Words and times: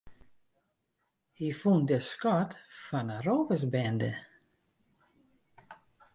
Hy 1.37 1.47
fûn 1.59 1.79
de 1.89 1.97
skat 2.09 2.51
fan 2.83 3.07
in 3.15 3.23
rôversbinde. 3.27 4.11